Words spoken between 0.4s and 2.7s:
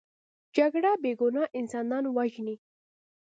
جګړه بې ګناه انسانان وژني